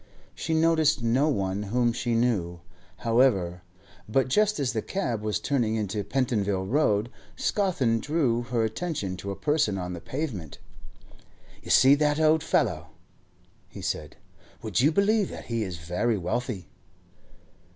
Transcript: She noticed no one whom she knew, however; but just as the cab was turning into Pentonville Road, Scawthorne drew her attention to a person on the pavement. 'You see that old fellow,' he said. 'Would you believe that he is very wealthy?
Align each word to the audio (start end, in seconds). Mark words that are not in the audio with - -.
She 0.33 0.55
noticed 0.55 1.03
no 1.03 1.29
one 1.29 1.61
whom 1.61 1.93
she 1.93 2.15
knew, 2.15 2.61
however; 3.05 3.61
but 4.09 4.29
just 4.29 4.59
as 4.59 4.73
the 4.73 4.81
cab 4.81 5.21
was 5.21 5.39
turning 5.39 5.75
into 5.75 6.03
Pentonville 6.03 6.65
Road, 6.65 7.11
Scawthorne 7.35 7.99
drew 7.99 8.41
her 8.41 8.63
attention 8.63 9.15
to 9.17 9.29
a 9.29 9.35
person 9.35 9.77
on 9.77 9.93
the 9.93 10.01
pavement. 10.01 10.57
'You 11.61 11.69
see 11.69 11.93
that 11.93 12.19
old 12.19 12.41
fellow,' 12.41 12.87
he 13.69 13.83
said. 13.83 14.17
'Would 14.63 14.81
you 14.81 14.91
believe 14.91 15.29
that 15.29 15.45
he 15.45 15.61
is 15.61 15.77
very 15.77 16.17
wealthy? 16.17 16.67